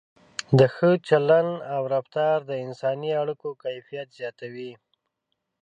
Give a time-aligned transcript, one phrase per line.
[0.59, 4.71] د ښه چلند او رفتار د انساني اړیکو کیفیت زیاتوي.